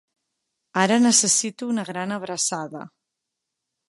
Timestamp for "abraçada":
2.15-2.83